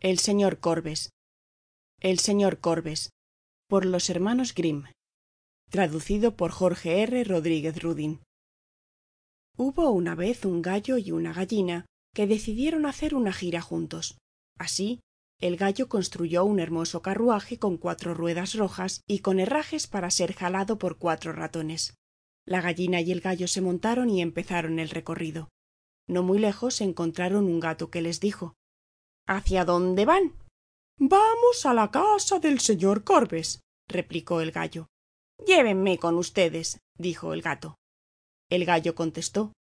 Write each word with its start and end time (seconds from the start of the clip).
el 0.00 0.18
señor 0.18 0.60
corbes. 0.60 1.10
El 2.00 2.18
señor 2.18 2.60
corbes. 2.60 3.14
Por 3.66 3.86
los 3.86 4.10
hermanos 4.10 4.54
grimm. 4.54 4.84
Traducido 5.70 6.36
por 6.36 6.50
jorge 6.50 7.02
r. 7.02 7.24
Rodríguez 7.24 7.82
rudín. 7.82 8.20
Hubo 9.56 9.90
una 9.90 10.14
vez 10.14 10.44
un 10.44 10.60
gallo 10.60 10.98
y 10.98 11.12
una 11.12 11.32
gallina 11.32 11.86
que 12.14 12.26
decidieron 12.26 12.84
hacer 12.84 13.14
una 13.14 13.32
jira 13.32 13.62
juntos. 13.62 14.18
Así 14.58 15.00
el 15.40 15.56
gallo 15.56 15.88
construyó 15.88 16.44
un 16.44 16.60
hermoso 16.60 17.00
carruaje 17.00 17.58
con 17.58 17.78
cuatro 17.78 18.12
ruedas 18.12 18.54
rojas 18.54 19.00
y 19.06 19.20
con 19.20 19.40
herrajes 19.40 19.86
para 19.86 20.10
ser 20.10 20.34
jalado 20.34 20.78
por 20.78 20.98
cuatro 20.98 21.32
ratones. 21.32 21.94
La 22.44 22.60
gallina 22.60 23.00
y 23.00 23.12
el 23.12 23.22
gallo 23.22 23.48
se 23.48 23.62
montaron 23.62 24.10
y 24.10 24.20
empezaron 24.20 24.78
el 24.78 24.90
recorrido. 24.90 25.48
No 26.06 26.22
muy 26.22 26.38
lejos 26.38 26.82
encontraron 26.82 27.46
un 27.46 27.60
gato 27.60 27.90
que 27.90 28.02
les 28.02 28.20
dijo 28.20 28.56
hacia 29.26 29.64
dónde 29.64 30.04
van 30.04 30.34
vamos 30.98 31.66
a 31.66 31.74
la 31.74 31.90
casa 31.90 32.38
del 32.38 32.60
señor 32.60 33.04
corbes 33.04 33.60
replicó 33.88 34.40
el 34.40 34.50
gallo. 34.50 34.88
Llévenme 35.44 35.98
con 35.98 36.16
ustedes 36.16 36.78
dijo 36.96 37.34
el 37.34 37.42
gato. 37.42 37.76
El 38.48 38.64
gallo 38.64 38.94
contestó. 38.94 39.52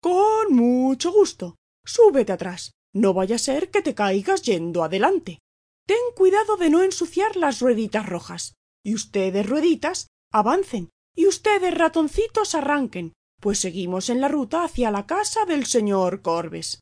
Con 0.00 0.54
mucho 0.54 1.10
gusto. 1.12 1.56
Súbete 1.84 2.32
atrás. 2.32 2.72
No 2.94 3.12
vaya 3.12 3.36
a 3.36 3.40
ser 3.40 3.70
que 3.70 3.82
te 3.82 3.94
caigas 3.94 4.42
yendo 4.42 4.84
adelante. 4.84 5.40
Ten 5.86 5.98
cuidado 6.14 6.56
de 6.56 6.70
no 6.70 6.82
ensuciar 6.82 7.36
las 7.36 7.60
rueditas 7.60 8.06
rojas. 8.08 8.54
Y 8.84 8.94
ustedes 8.94 9.48
rueditas 9.48 10.06
avancen. 10.32 10.90
Y 11.14 11.26
ustedes 11.26 11.74
ratoncitos 11.74 12.54
arranquen. 12.54 13.14
Pues 13.40 13.58
seguimos 13.58 14.08
en 14.10 14.20
la 14.20 14.28
ruta 14.28 14.64
hacia 14.64 14.90
la 14.90 15.06
casa 15.06 15.44
del 15.44 15.66
señor 15.66 16.22
corbes 16.22 16.80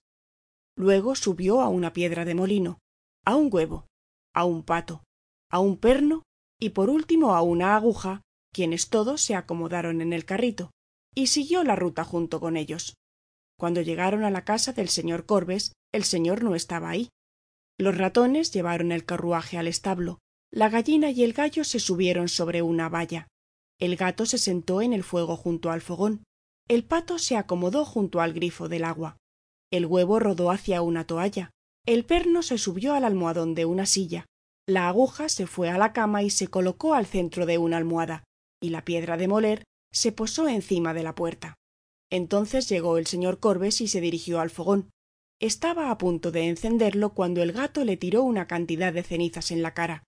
luego 0.77 1.15
subió 1.15 1.61
a 1.61 1.69
una 1.69 1.93
piedra 1.93 2.25
de 2.25 2.35
molino 2.35 2.79
a 3.25 3.37
un 3.37 3.49
huevo 3.51 3.87
a 4.35 4.45
un 4.45 4.63
pato 4.63 5.03
a 5.51 5.61
un 5.61 5.77
perno 5.77 6.23
y 6.61 6.71
por 6.71 6.91
último 6.91 7.35
a 7.35 7.43
una 7.43 7.77
aguja 7.77 8.23
quienes 8.53 8.89
todos 8.89 9.21
se 9.21 9.35
acomodaron 9.35 10.01
en 10.01 10.13
el 10.13 10.25
carrito 10.25 10.71
y 11.15 11.29
siguió 11.29 11.63
la 11.63 11.77
ruta 11.77 12.05
junto 12.05 12.41
con 12.41 12.57
ellos. 12.57 12.95
Cuando 13.57 13.81
llegaron 13.81 14.25
a 14.25 14.31
la 14.31 14.45
casa 14.45 14.73
del 14.73 14.89
señor 14.89 15.27
corbes 15.27 15.73
el 15.93 16.05
señor 16.05 16.43
no 16.43 16.55
estaba 16.55 16.91
ahí. 16.91 17.09
Los 17.79 17.97
ratones 17.97 18.53
llevaron 18.53 18.91
el 18.91 19.05
carruaje 19.05 19.59
al 19.59 19.69
establo 19.69 20.19
la 20.55 20.69
gallina 20.69 21.11
y 21.11 21.25
el 21.25 21.33
gallo 21.33 21.65
se 21.65 21.81
subieron 21.81 22.29
sobre 22.29 22.63
una 22.63 22.89
valla. 22.89 23.27
El 23.81 23.97
gato 23.97 24.25
se 24.25 24.39
sentó 24.39 24.83
en 24.83 24.93
el 24.93 25.03
fuego 25.03 25.37
junto 25.37 25.73
al 25.73 25.81
fogón. 25.81 26.23
El 26.69 26.85
pato 26.85 27.19
se 27.19 27.37
acomodó 27.37 27.85
junto 27.85 28.21
al 28.21 28.33
grifo 28.33 28.69
del 28.69 28.85
agua 28.85 29.17
el 29.77 29.87
huevo 29.87 30.19
rodó 30.19 30.51
hacia 30.51 30.83
una 30.83 31.07
toalla. 31.07 31.51
El 31.87 32.05
perno 32.05 32.43
se 32.43 32.59
subió 32.59 32.95
al 32.95 33.05
almohadón 33.05 33.55
de 33.55 33.65
una 33.65 33.87
silla. 33.87 34.27
La 34.67 34.89
aguja 34.89 35.29
se 35.29 35.47
fue 35.47 35.69
a 35.69 35.79
la 35.79 35.93
cama 35.93 36.23
y 36.23 36.31
se 36.31 36.49
colocó 36.49 36.95
al 36.95 37.07
centro 37.07 37.47
de 37.47 37.59
una 37.59 37.77
almohada 37.77 38.25
y 38.61 38.71
la 38.71 38.85
piedra 38.85 39.17
de 39.17 39.29
moler 39.29 39.65
se 39.93 40.11
posó 40.11 40.49
encima 40.49 40.95
de 40.95 41.03
la 41.03 41.15
puerta. 41.15 41.55
Entonces 42.11 42.69
llegó 42.69 42.97
el 42.97 43.07
señor 43.07 43.41
corbes 43.41 43.81
y 43.81 43.89
se 43.89 44.01
dirigió 44.01 44.41
al 44.41 44.51
fogón. 44.51 44.91
Estaba 45.41 45.91
a 45.91 45.99
punto 45.99 46.33
de 46.33 46.49
encenderlo 46.49 47.13
cuando 47.13 47.43
el 47.43 47.53
gato 47.53 47.85
le 47.85 47.97
tiró 47.97 48.23
una 48.23 48.47
cantidad 48.47 48.93
de 48.93 49.03
cenizas 49.03 49.51
en 49.51 49.63
la 49.63 49.75
cara. 49.75 50.05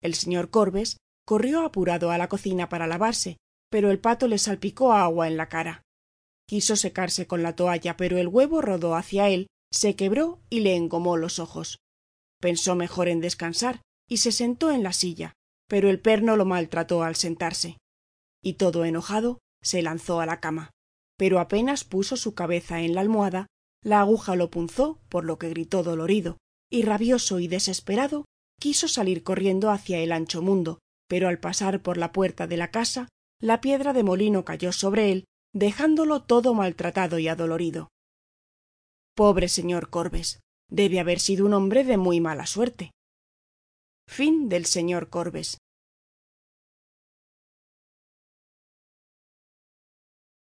El 0.00 0.14
señor 0.14 0.50
corbes 0.50 0.96
corrió 1.24 1.64
apurado 1.64 2.10
a 2.10 2.18
la 2.18 2.28
cocina 2.28 2.68
para 2.68 2.88
lavarse 2.88 3.36
pero 3.72 3.90
el 3.90 3.98
pato 3.98 4.28
le 4.28 4.36
salpicó 4.36 4.92
agua 4.92 5.26
en 5.26 5.38
la 5.38 5.48
cara 5.48 5.82
quiso 6.52 6.76
secarse 6.76 7.26
con 7.26 7.42
la 7.42 7.56
toalla 7.56 7.96
pero 7.96 8.18
el 8.18 8.28
huevo 8.28 8.60
rodó 8.60 8.94
hacia 8.94 9.30
él 9.30 9.46
se 9.70 9.96
quebró 9.96 10.42
y 10.50 10.60
le 10.60 10.76
engomó 10.76 11.16
los 11.16 11.38
ojos. 11.38 11.78
Pensó 12.42 12.74
mejor 12.74 13.08
en 13.08 13.20
descansar 13.20 13.80
y 14.06 14.18
se 14.18 14.32
sentó 14.32 14.70
en 14.70 14.82
la 14.82 14.92
silla 14.92 15.32
pero 15.66 15.88
el 15.88 15.98
perno 15.98 16.36
lo 16.36 16.44
maltrató 16.44 17.04
al 17.04 17.16
sentarse 17.16 17.78
y 18.42 18.54
todo 18.54 18.84
enojado 18.84 19.38
se 19.62 19.80
lanzó 19.80 20.20
a 20.20 20.26
la 20.26 20.40
cama 20.40 20.68
pero 21.16 21.40
apenas 21.40 21.84
puso 21.84 22.18
su 22.18 22.34
cabeza 22.34 22.82
en 22.82 22.94
la 22.94 23.00
almohada 23.00 23.46
la 23.82 24.00
aguja 24.00 24.36
lo 24.36 24.50
punzó 24.50 25.00
por 25.08 25.24
lo 25.24 25.38
que 25.38 25.48
gritó 25.48 25.82
dolorido 25.82 26.36
y 26.70 26.82
rabioso 26.82 27.40
y 27.40 27.48
desesperado 27.48 28.26
quiso 28.60 28.88
salir 28.88 29.22
corriendo 29.22 29.70
hacia 29.70 30.00
el 30.00 30.12
ancho 30.12 30.42
mundo 30.42 30.80
pero 31.08 31.28
al 31.28 31.38
pasar 31.38 31.80
por 31.80 31.96
la 31.96 32.12
puerta 32.12 32.46
de 32.46 32.58
la 32.58 32.70
casa 32.70 33.08
la 33.40 33.62
piedra 33.62 33.94
de 33.94 34.02
molino 34.02 34.44
cayó 34.44 34.70
sobre 34.72 35.12
él 35.12 35.24
dejándolo 35.52 36.22
todo 36.22 36.54
maltratado 36.54 37.18
y 37.18 37.28
adolorido. 37.28 37.88
Pobre 39.14 39.48
señor 39.48 39.90
corbes 39.90 40.40
debe 40.70 41.00
haber 41.00 41.20
sido 41.20 41.44
un 41.44 41.52
hombre 41.52 41.84
de 41.84 41.98
muy 41.98 42.20
mala 42.20 42.46
suerte. 42.46 42.92
Fin 44.08 44.48
del 44.48 44.64
señor 44.66 45.10
corbes 45.10 45.58